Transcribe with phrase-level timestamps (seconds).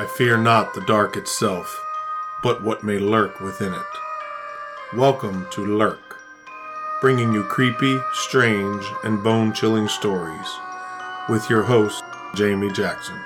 [0.00, 1.78] I fear not the dark itself,
[2.42, 4.96] but what may lurk within it.
[4.96, 6.16] Welcome to Lurk,
[7.02, 10.48] bringing you creepy, strange, and bone chilling stories
[11.28, 12.02] with your host,
[12.34, 13.16] Jamie Jackson.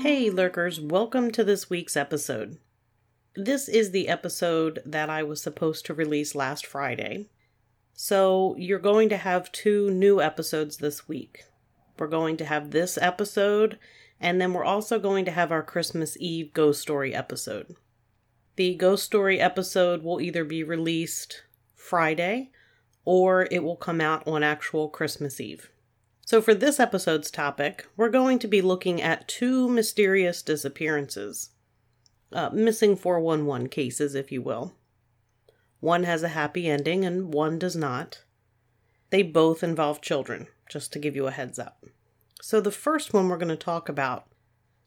[0.00, 2.58] Hey, lurkers, welcome to this week's episode.
[3.38, 7.28] This is the episode that I was supposed to release last Friday.
[7.92, 11.44] So, you're going to have two new episodes this week.
[11.98, 13.78] We're going to have this episode,
[14.18, 17.76] and then we're also going to have our Christmas Eve ghost story episode.
[18.56, 21.42] The ghost story episode will either be released
[21.74, 22.52] Friday
[23.04, 25.70] or it will come out on actual Christmas Eve.
[26.24, 31.50] So, for this episode's topic, we're going to be looking at two mysterious disappearances.
[32.32, 34.74] Uh, missing 411 cases, if you will.
[35.80, 38.22] One has a happy ending and one does not.
[39.10, 41.84] They both involve children, just to give you a heads up.
[42.42, 44.26] So, the first one we're going to talk about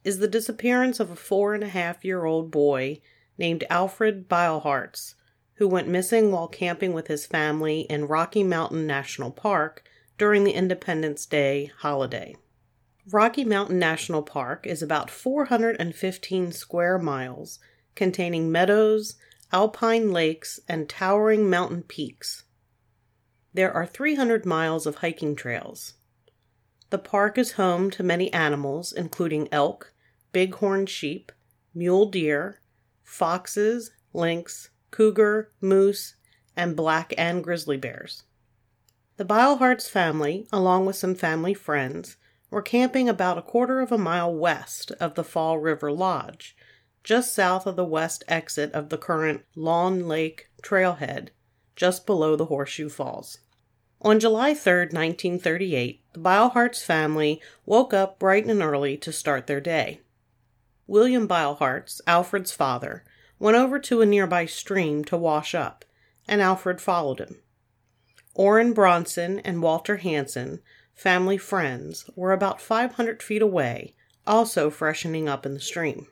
[0.03, 3.01] is the disappearance of a four and a half year old boy
[3.37, 5.15] named Alfred Beilhartz,
[5.55, 9.83] who went missing while camping with his family in Rocky Mountain National Park
[10.17, 12.35] during the Independence Day holiday.
[13.11, 17.57] Rocky Mountain National Park is about 415 square miles,
[17.95, 19.15] containing meadows,
[19.51, 22.43] alpine lakes, and towering mountain peaks.
[23.51, 25.93] There are 300 miles of hiking trails.
[26.91, 29.91] The park is home to many animals, including elk,
[30.31, 31.31] bighorn sheep,
[31.73, 32.61] mule deer,
[33.03, 36.15] foxes, lynx, cougar, moose,
[36.55, 38.23] and black and grizzly bears.
[39.17, 42.17] The Beilhartz family, along with some family friends,
[42.49, 46.55] were camping about a quarter of a mile west of the Fall River Lodge,
[47.03, 51.29] just south of the west exit of the current Lawn Lake trailhead,
[51.75, 53.39] just below the Horseshoe Falls.
[54.01, 59.59] On July 3, 1938, the Beilhartz family woke up bright and early to start their
[59.59, 60.01] day.
[60.87, 63.03] William Beilhartz, Alfred's father,
[63.37, 65.85] went over to a nearby stream to wash up,
[66.27, 67.41] and Alfred followed him.
[68.33, 70.61] Orrin Bronson and Walter Hanson,
[70.99, 73.95] family friends, were about 500 feet away,
[74.27, 76.07] also freshening up in the stream.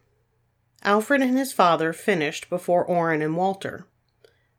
[0.81, 3.85] Alfred and his father finished before Orrin and Walter.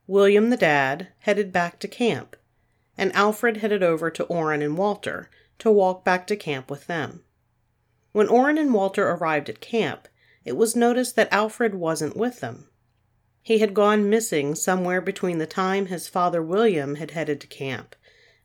[0.07, 2.37] William, the dad, headed back to camp,
[2.99, 5.31] and Alfred headed over to Orrin and Walter
[5.61, 7.25] to walk back to camp with them.
[8.13, 10.09] When Orrin and Walter arrived at camp,
[10.45, 12.69] it was noticed that Alfred wasn't with them.
[13.41, 17.97] He had gone missing somewhere between the time his father William had headed to camp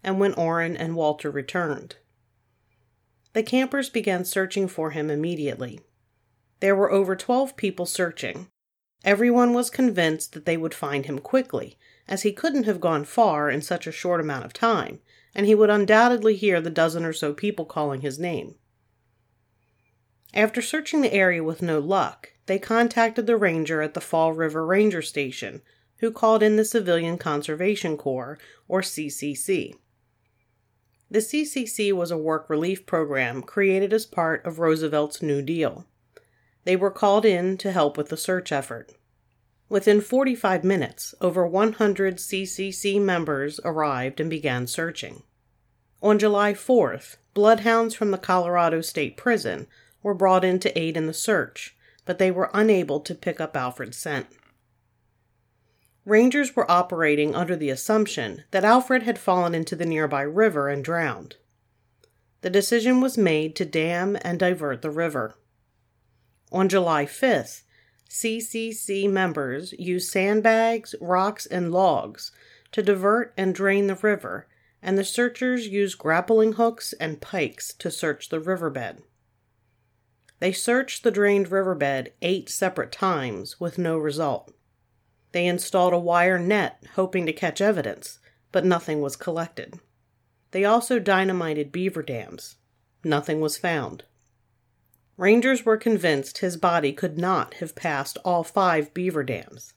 [0.03, 1.96] and when Orrin and Walter returned.
[3.34, 5.80] The campers began searching for him immediately.
[6.59, 8.47] There were over 12 people searching.
[9.03, 11.78] Everyone was convinced that they would find him quickly,
[12.08, 15.00] as he couldn't have gone far in such a short amount of time,
[15.34, 18.56] and he would undoubtedly hear the dozen or so people calling his name.
[20.34, 24.66] After searching the area with no luck, they contacted the ranger at the Fall River
[24.66, 25.62] Ranger Station,
[25.97, 28.38] who called in the Civilian Conservation Corps,
[28.68, 29.74] or CCC.
[31.13, 35.85] The CCC was a work relief program created as part of Roosevelt's New Deal.
[36.63, 38.94] They were called in to help with the search effort.
[39.69, 45.22] Within 45 minutes, over 100 CCC members arrived and began searching.
[46.01, 49.68] On July 4th, bloodhounds from the Colorado State Prison
[50.01, 51.75] were brought in to aid in the search,
[52.06, 54.25] but they were unable to pick up Alfred's scent.
[56.06, 60.84] Rangers were operating under the assumption that Alfred had fallen into the nearby river and
[60.84, 61.38] drowned.
[62.41, 65.36] The decision was made to dam and divert the river.
[66.52, 67.62] On July 5th,
[68.09, 72.31] CCC members used sandbags, rocks, and logs
[72.74, 74.47] to divert and drain the river,
[74.81, 79.01] and the searchers used grappling hooks and pikes to search the riverbed.
[80.39, 84.54] They searched the drained riverbed eight separate times with no result.
[85.33, 88.19] They installed a wire net hoping to catch evidence,
[88.51, 89.80] but nothing was collected.
[90.51, 92.57] They also dynamited beaver dams.
[93.03, 94.03] Nothing was found.
[95.18, 99.74] Rangers were convinced his body could not have passed all five beaver dams.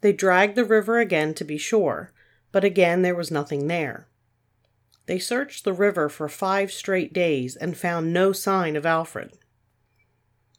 [0.00, 2.12] They dragged the river again to be sure,
[2.50, 4.08] but again there was nothing there.
[5.04, 9.34] They searched the river for five straight days and found no sign of Alfred.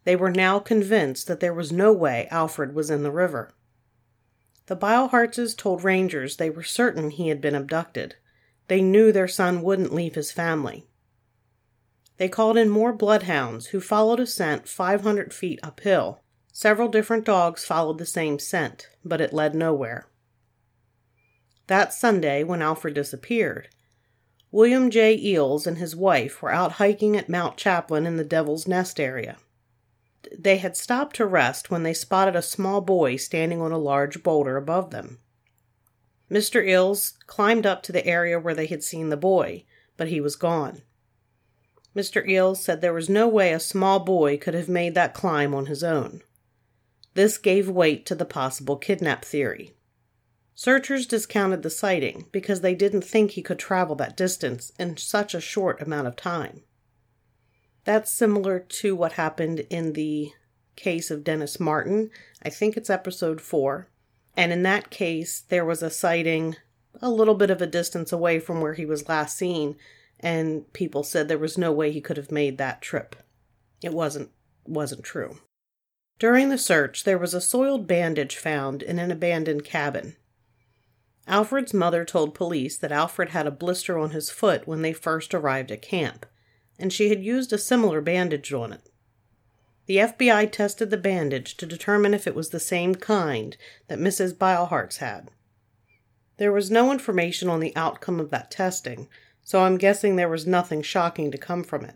[0.03, 3.53] They were now convinced that there was no way Alfred was in the river.
[4.71, 8.15] The Beilhartzes told rangers they were certain he had been abducted.
[8.69, 10.88] They knew their son wouldn't leave his family.
[12.15, 16.21] They called in more bloodhounds who followed a scent 500 feet uphill,
[16.53, 20.07] Several different dogs followed the same scent, but it led nowhere.
[21.67, 23.67] That Sunday, when Alfred disappeared,
[24.51, 25.17] William J.
[25.17, 29.35] Eels and his wife were out hiking at Mount Chapin in the Devil's Nest area.
[30.38, 34.24] They had stopped to rest when they spotted a small boy standing on a large
[34.24, 35.19] boulder above them.
[36.30, 36.66] Mr.
[36.66, 39.66] Eels climbed up to the area where they had seen the boy,
[39.98, 40.81] but he was gone.
[41.95, 42.25] Mr.
[42.25, 45.66] Eels said there was no way a small boy could have made that climb on
[45.66, 46.22] his own.
[47.13, 49.74] This gave weight to the possible kidnap theory.
[50.56, 55.34] Searchers discounted the sighting because they didn't think he could travel that distance in such
[55.34, 56.63] a short amount of time.
[57.83, 60.31] That's similar to what happened in the
[60.75, 62.10] case of Dennis Martin.
[62.44, 63.88] I think it's episode 4.
[64.38, 66.56] And in that case, there was a sighting
[67.01, 69.75] a little bit of a distance away from where he was last seen,
[70.19, 73.16] and people said there was no way he could have made that trip.
[73.81, 74.30] It wasn't
[74.66, 75.39] wasn't true.
[76.19, 80.16] During the search, there was a soiled bandage found in an abandoned cabin.
[81.27, 85.34] Alfred's mother told police that Alfred had a blister on his foot when they first
[85.34, 86.25] arrived at camp,
[86.81, 88.89] and she had used a similar bandage on it.
[89.86, 93.56] The FBI tested the bandage to determine if it was the same kind
[93.88, 94.33] that Mrs.
[94.33, 95.30] Beilhartz had.
[96.38, 99.07] There was no information on the outcome of that testing,
[99.44, 101.95] so I'm guessing there was nothing shocking to come from it.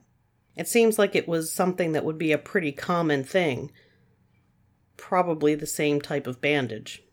[0.55, 3.71] It seems like it was something that would be a pretty common thing,
[4.97, 7.03] probably the same type of bandage.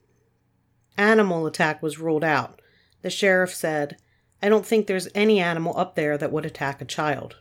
[0.97, 2.61] Animal attack was ruled out.
[3.03, 3.97] The sheriff said,
[4.43, 7.37] I don't think there's any animal up there that would attack a child.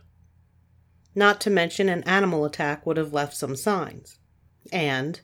[1.14, 4.18] Not to mention, an animal attack would have left some signs.
[4.72, 5.20] And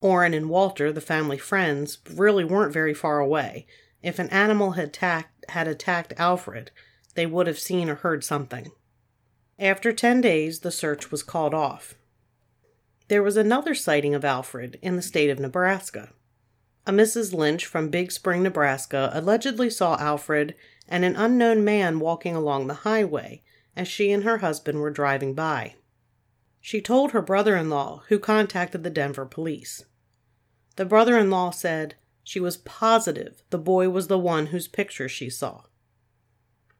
[0.00, 3.66] Orrin and Walter, the family friends, really weren't very far away.
[4.02, 6.70] If an animal had, attacked, had attacked Alfred,
[7.14, 8.70] they would have seen or heard something.
[9.58, 11.94] After 10 days, the search was called off.
[13.08, 16.10] There was another sighting of Alfred in the state of Nebraska.
[16.86, 17.32] A Mrs.
[17.32, 20.54] Lynch from Big Spring, Nebraska, allegedly saw Alfred
[20.88, 23.42] and an unknown man walking along the highway
[23.76, 25.74] as she and her husband were driving by.
[26.60, 29.84] She told her brother in law, who contacted the Denver police.
[30.76, 35.08] The brother in law said she was positive the boy was the one whose picture
[35.08, 35.62] she saw.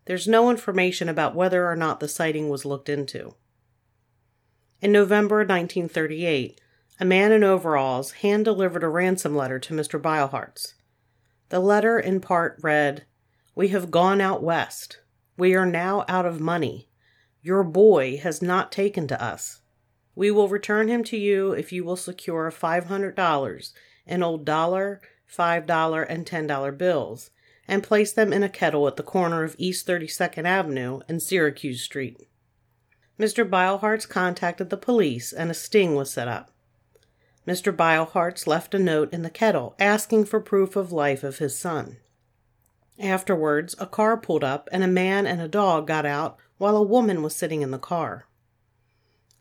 [0.04, 3.34] There's no information about whether or not the sighting was looked into.
[4.80, 6.60] In November 1938,
[6.98, 10.00] a man in overalls hand delivered a ransom letter to Mr.
[10.00, 10.74] Beilhartz.
[11.48, 13.04] The letter in part read,
[13.54, 14.98] We have gone out west.
[15.42, 16.88] We are now out of money.
[17.42, 19.60] Your boy has not taken to us.
[20.14, 23.72] We will return him to you if you will secure $500
[24.06, 27.30] in old dollar, $5, and $10 bills
[27.66, 31.82] and place them in a kettle at the corner of East 32nd Avenue and Syracuse
[31.82, 32.24] Street.
[33.18, 33.44] Mr.
[33.44, 36.52] Beilhartz contacted the police and a sting was set up.
[37.48, 37.76] Mr.
[37.76, 41.96] Beilhartz left a note in the kettle asking for proof of life of his son.
[42.98, 46.82] Afterwards, a car pulled up and a man and a dog got out while a
[46.82, 48.26] woman was sitting in the car.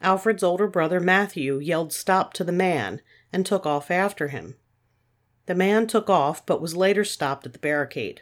[0.01, 3.01] Alfred's older brother Matthew yelled stop to the man
[3.31, 4.55] and took off after him.
[5.45, 8.21] The man took off but was later stopped at the barricade.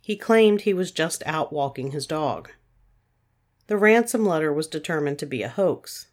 [0.00, 2.50] He claimed he was just out walking his dog.
[3.66, 6.08] The ransom letter was determined to be a hoax.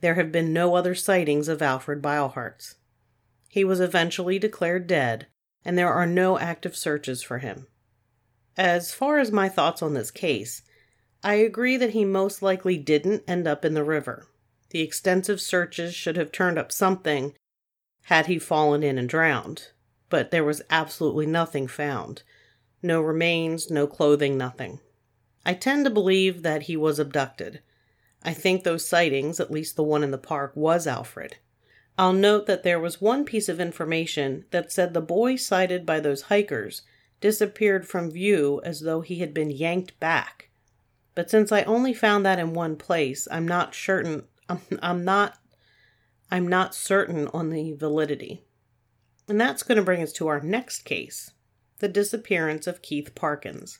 [0.00, 2.76] There have been no other sightings of Alfred Beilhartz.
[3.48, 5.26] He was eventually declared dead,
[5.64, 7.66] and there are no active searches for him.
[8.56, 10.62] As far as my thoughts on this case,
[11.22, 14.28] I agree that he most likely didn't end up in the river.
[14.70, 17.34] The extensive searches should have turned up something
[18.04, 19.68] had he fallen in and drowned,
[20.10, 22.22] but there was absolutely nothing found.
[22.82, 24.80] No remains, no clothing, nothing.
[25.46, 27.60] I tend to believe that he was abducted.
[28.22, 31.36] I think those sightings, at least the one in the park, was Alfred.
[31.96, 36.00] I'll note that there was one piece of information that said the boy sighted by
[36.00, 36.82] those hikers
[37.20, 40.50] disappeared from view as though he had been yanked back.
[41.14, 45.38] But since I only found that in one place, I'm not certain I'm, I'm not
[46.30, 48.42] I'm not certain on the validity.
[49.28, 51.30] And that's going to bring us to our next case,
[51.78, 53.78] the disappearance of Keith Parkins.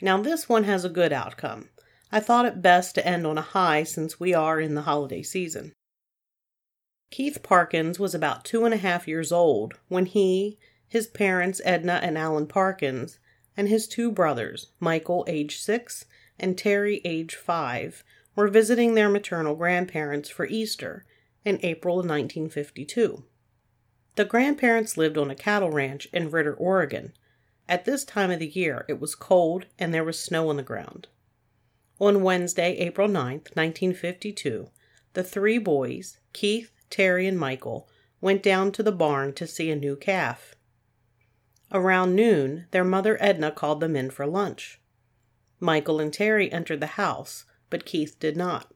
[0.00, 1.68] Now this one has a good outcome.
[2.12, 5.22] I thought it best to end on a high since we are in the holiday
[5.22, 5.72] season.
[7.12, 12.00] Keith Parkins was about two and a half years old when he, his parents Edna
[12.02, 13.18] and Alan Parkins,
[13.54, 16.06] and his two brothers, Michael, age six,
[16.38, 18.02] and Terry, age five,
[18.34, 21.04] were visiting their maternal grandparents for Easter
[21.44, 23.22] in April 1952.
[24.16, 27.12] The grandparents lived on a cattle ranch in Ritter, Oregon.
[27.68, 30.62] At this time of the year, it was cold and there was snow on the
[30.62, 31.08] ground.
[32.00, 34.70] On Wednesday, April 9, 1952,
[35.12, 37.88] the three boys, Keith, Terry, and Michael
[38.20, 40.54] went down to the barn to see a new calf.
[41.72, 44.80] Around noon, their mother Edna called them in for lunch.
[45.58, 48.72] Michael and Terry entered the house, but Keith did not.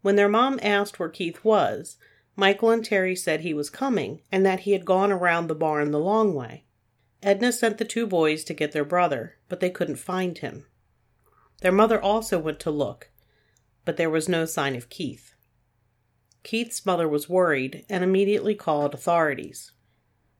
[0.00, 1.98] When their mom asked where Keith was,
[2.34, 5.90] Michael and Terry said he was coming and that he had gone around the barn
[5.90, 6.64] the long way.
[7.22, 10.64] Edna sent the two boys to get their brother, but they couldn't find him.
[11.60, 13.10] Their mother also went to look,
[13.84, 15.34] but there was no sign of Keith.
[16.48, 19.72] Keith's mother was worried and immediately called authorities.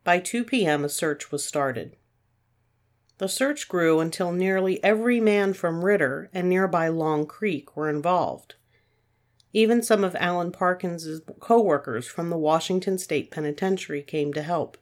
[0.05, 1.97] By 2 p.m., a search was started.
[3.19, 8.55] The search grew until nearly every man from Ritter and nearby Long Creek were involved.
[9.53, 14.79] Even some of Alan Parkins' co-workers from the Washington State Penitentiary came to help.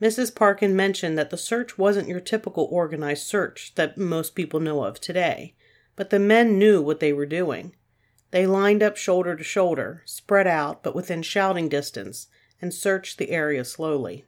[0.00, 0.32] Mrs.
[0.32, 5.00] Parkin mentioned that the search wasn't your typical organized search that most people know of
[5.00, 5.56] today,
[5.96, 7.74] but the men knew what they were doing.
[8.34, 12.26] They lined up shoulder to shoulder, spread out but within shouting distance,
[12.60, 14.24] and searched the area slowly.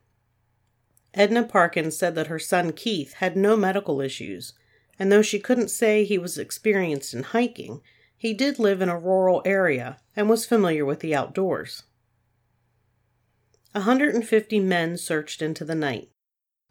[1.12, 4.52] Edna Parkins said that her son Keith had no medical issues,
[4.96, 7.80] and though she couldn't say he was experienced in hiking,
[8.16, 11.82] he did live in a rural area and was familiar with the outdoors.
[13.72, 16.12] 150 men searched into the night.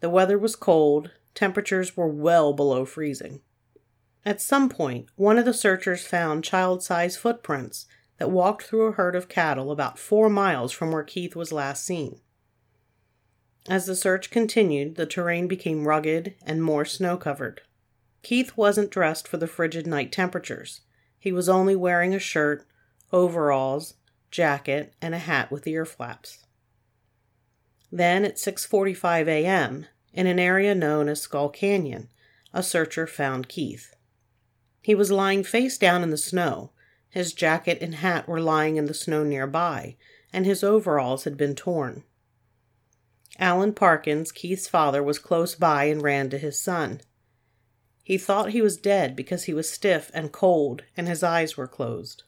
[0.00, 3.42] The weather was cold, temperatures were well below freezing.
[4.26, 7.86] At some point, one of the searchers found child sized footprints
[8.18, 11.84] that walked through a herd of cattle about four miles from where Keith was last
[11.84, 12.20] seen.
[13.68, 17.60] As the search continued, the terrain became rugged and more snow covered.
[18.24, 20.80] Keith wasn't dressed for the frigid night temperatures.
[21.20, 22.66] He was only wearing a shirt,
[23.12, 23.94] overalls,
[24.32, 26.44] jacket, and a hat with ear flaps.
[27.92, 32.08] Then at 6:45 a.m., in an area known as Skull Canyon,
[32.52, 33.95] a searcher found Keith.
[34.86, 36.70] He was lying face down in the snow.
[37.08, 39.96] His jacket and hat were lying in the snow nearby,
[40.32, 42.04] and his overalls had been torn.
[43.36, 47.00] Alan Parkins, Keith's father, was close by and ran to his son.
[48.04, 51.66] He thought he was dead because he was stiff and cold and his eyes were
[51.66, 52.22] closed.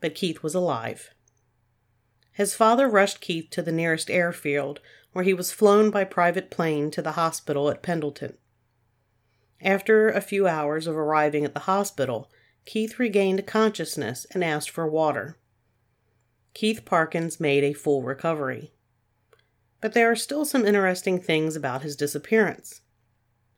[0.00, 1.10] But Keith was alive.
[2.32, 4.80] His father rushed Keith to the nearest airfield,
[5.12, 8.38] where he was flown by private plane to the hospital at Pendleton.
[9.64, 12.30] After a few hours of arriving at the hospital,
[12.66, 15.38] Keith regained consciousness and asked for water.
[16.52, 18.74] Keith Parkins made a full recovery.
[19.80, 22.82] But there are still some interesting things about his disappearance.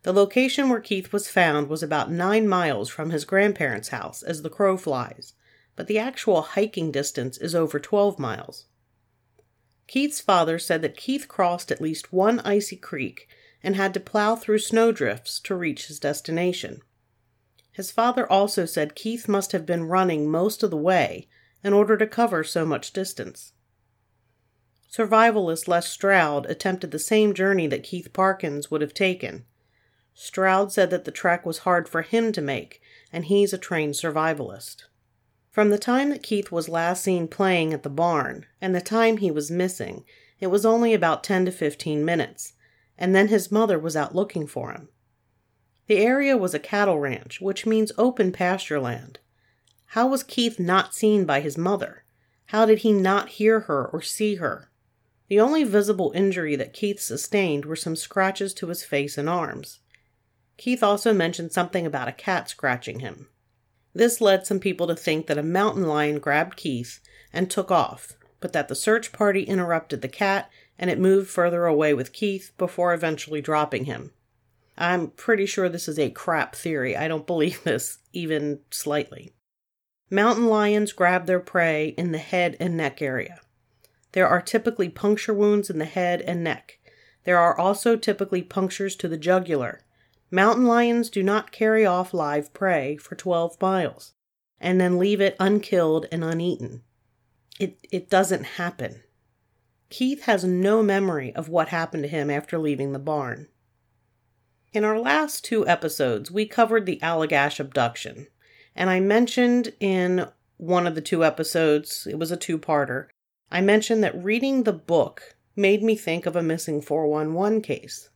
[0.05, 4.43] The location where Keith was found was about nine miles from his grandparents' house as
[4.43, 5.35] the crow flies,
[5.75, 8.67] but the actual hiking distance is over 12 miles.
[9.89, 13.29] Keith's father said that Keith crossed at least one icy creek
[13.63, 16.81] and had to plow through snowdrifts to reach his destination.
[17.73, 21.29] His father also said Keith must have been running most of the way
[21.63, 23.53] in order to cover so much distance.
[24.91, 29.45] Survivalist Les Stroud attempted the same journey that Keith Parkins would have taken.
[30.15, 32.81] Stroud said that the trek was hard for him to make,
[33.13, 34.85] and he's a trained survivalist.
[35.51, 39.19] From the time that Keith was last seen playing at the barn and the time
[39.19, 40.05] he was missing,
[40.41, 42.55] it was only about 10 to 15 minutes,
[42.99, 44.89] and then his mother was out looking for him.
[45.87, 49.19] The area was a cattle ranch, which means open pasture land.
[49.91, 52.05] How was Keith not seen by his mother?
[52.47, 54.71] How did he not hear her or see her?
[55.29, 59.81] The only visible injury that Keith sustained were some scratches to his face and arms.
[60.57, 63.29] Keith also mentioned something about a cat scratching him.
[63.95, 67.01] This led some people to think that a mountain lion grabbed Keith
[67.33, 71.67] and took off, but that the search party interrupted the cat and it moved further
[71.67, 74.13] away with Keith before eventually dropping him.
[74.77, 76.97] I'm pretty sure this is a crap theory.
[76.97, 79.33] I don't believe this, even slightly.
[80.11, 83.41] Mountain lions grab their prey in the head and neck area.
[84.13, 86.79] There are typically puncture wounds in the head and neck.
[87.25, 89.81] There are also typically punctures to the jugular,
[90.31, 94.15] Mountain lions do not carry off live prey for 12 miles
[94.61, 96.83] and then leave it unkilled and uneaten.
[97.61, 99.03] It, it doesn't happen.
[99.89, 103.49] Keith has no memory of what happened to him after leaving the barn.
[104.73, 108.27] In our last two episodes, we covered the Allagash abduction,
[108.75, 113.09] and I mentioned in one of the two episodes, it was a two parter,
[113.51, 118.11] I mentioned that reading the book made me think of a missing 411 case.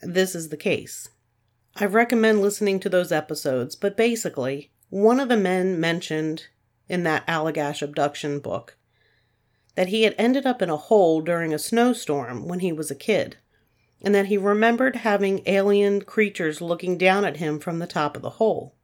[0.00, 1.08] This is the case.
[1.76, 6.48] I recommend listening to those episodes, but basically, one of the men mentioned
[6.88, 8.76] in that Allagash abduction book
[9.74, 12.94] that he had ended up in a hole during a snowstorm when he was a
[12.94, 13.36] kid,
[14.02, 18.22] and that he remembered having alien creatures looking down at him from the top of
[18.22, 18.74] the hole.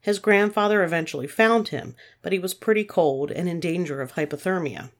[0.00, 4.90] His grandfather eventually found him, but he was pretty cold and in danger of hypothermia.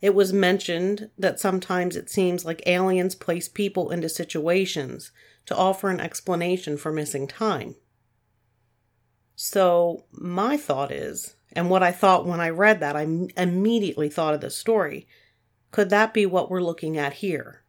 [0.00, 5.10] It was mentioned that sometimes it seems like aliens place people into situations
[5.46, 7.76] to offer an explanation for missing time.
[9.36, 13.02] So, my thought is, and what I thought when I read that, I
[13.36, 15.06] immediately thought of this story.
[15.70, 17.64] Could that be what we're looking at here?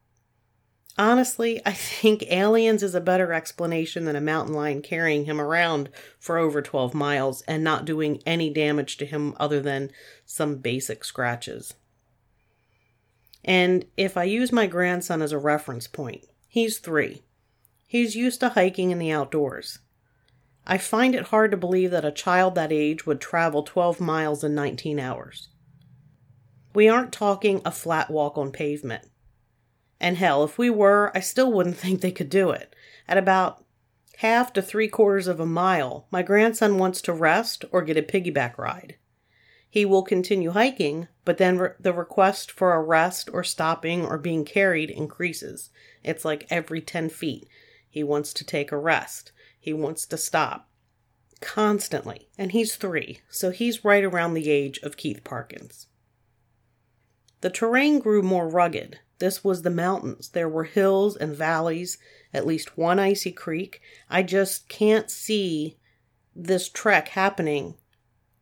[0.97, 5.89] Honestly, I think aliens is a better explanation than a mountain lion carrying him around
[6.19, 9.91] for over 12 miles and not doing any damage to him other than
[10.25, 11.73] some basic scratches.
[13.43, 17.23] And if I use my grandson as a reference point, he's three.
[17.85, 19.79] He's used to hiking in the outdoors.
[20.67, 24.43] I find it hard to believe that a child that age would travel 12 miles
[24.43, 25.49] in 19 hours.
[26.73, 29.07] We aren't talking a flat walk on pavement.
[29.99, 32.75] And hell, if we were, I still wouldn't think they could do it.
[33.07, 33.63] At about
[34.17, 38.01] half to three quarters of a mile, my grandson wants to rest or get a
[38.01, 38.95] piggyback ride.
[39.69, 44.17] He will continue hiking, but then re- the request for a rest or stopping or
[44.17, 45.69] being carried increases.
[46.01, 47.47] It's like every 10 feet.
[47.89, 49.31] He wants to take a rest.
[49.65, 50.69] He wants to stop.
[51.41, 52.29] Constantly.
[52.37, 55.87] And he's three, so he's right around the age of Keith Parkins.
[57.41, 58.99] The terrain grew more rugged.
[59.17, 60.29] This was the mountains.
[60.29, 61.97] There were hills and valleys,
[62.31, 63.81] at least one icy creek.
[64.07, 65.79] I just can't see
[66.35, 67.73] this trek happening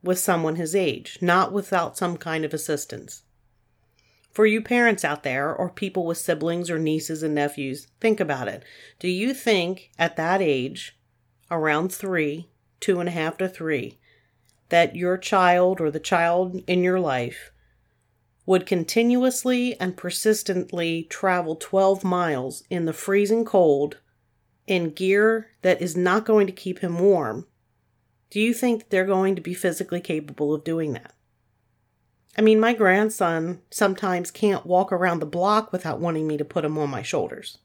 [0.01, 3.23] with someone his age, not without some kind of assistance.
[4.33, 8.49] For you parents out there, or people with siblings or nieces and nephews, think about
[8.49, 8.65] it.
[8.99, 10.97] Do you think at that age,
[11.53, 13.99] around three, two and a half to three,
[14.69, 17.51] that your child or the child in your life
[18.45, 23.99] would continuously and persistently travel 12 miles in the freezing cold
[24.67, 27.45] in gear that is not going to keep him warm
[28.33, 31.13] do you think they're going to be physically capable of doing that?
[32.35, 36.65] I mean, my grandson sometimes can't walk around the block without wanting me to put
[36.65, 37.59] him on my shoulders.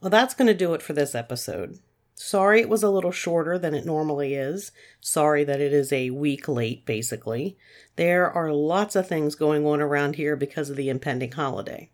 [0.00, 1.80] Well, that's going to do it for this episode.
[2.14, 4.70] Sorry it was a little shorter than it normally is.
[5.00, 7.56] Sorry that it is a week late, basically.
[7.96, 11.90] There are lots of things going on around here because of the impending holiday.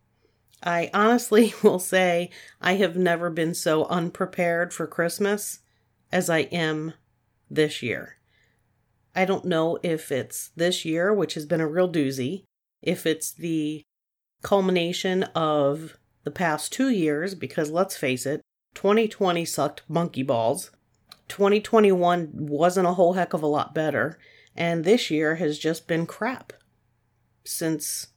[0.62, 5.60] I honestly will say I have never been so unprepared for Christmas
[6.10, 6.94] as I am
[7.50, 8.16] this year.
[9.14, 12.44] I don't know if it's this year, which has been a real doozy,
[12.82, 13.82] if it's the
[14.42, 18.42] culmination of the past two years, because let's face it,
[18.74, 20.70] 2020 sucked monkey balls.
[21.28, 24.18] 2021 wasn't a whole heck of a lot better,
[24.56, 26.52] and this year has just been crap.
[27.44, 28.08] Since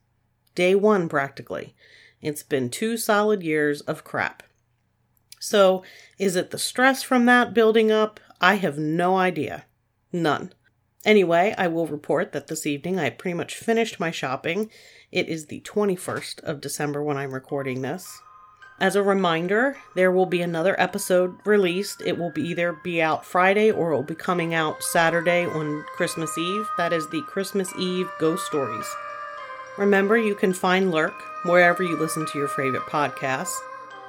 [0.55, 1.75] day one, practically.
[2.21, 4.43] It's been two solid years of crap.
[5.39, 5.83] So,
[6.19, 8.19] is it the stress from that building up?
[8.39, 9.65] I have no idea.
[10.13, 10.53] None.
[11.03, 14.69] Anyway, I will report that this evening I pretty much finished my shopping.
[15.11, 18.21] It is the 21st of December when I'm recording this.
[18.81, 22.01] As a reminder, there will be another episode released.
[22.03, 25.85] It will be either be out Friday or it will be coming out Saturday on
[25.95, 26.67] Christmas Eve.
[26.79, 28.87] That is the Christmas Eve Ghost Stories.
[29.77, 31.13] Remember, you can find Lurk
[31.43, 33.55] wherever you listen to your favorite podcasts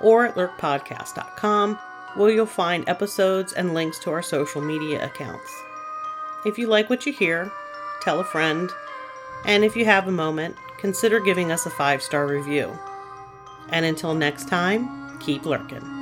[0.00, 1.78] or at lurkpodcast.com
[2.14, 5.52] where you'll find episodes and links to our social media accounts.
[6.46, 7.52] If you like what you hear,
[8.00, 8.70] tell a friend,
[9.44, 12.72] and if you have a moment, consider giving us a five star review.
[13.68, 16.01] And until next time, keep lurking.